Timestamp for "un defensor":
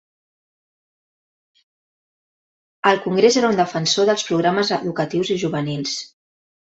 3.53-4.09